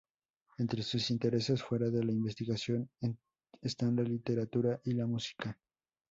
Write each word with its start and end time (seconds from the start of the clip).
Entre 0.57 0.81
sus 0.81 1.11
intereses 1.11 1.61
fuera 1.61 1.91
de 1.91 2.03
la 2.03 2.11
investigación 2.11 2.89
están 3.61 3.95
la 3.97 4.01
literatura 4.01 4.81
y 4.83 4.93
la 4.95 5.05
música. 5.05 5.59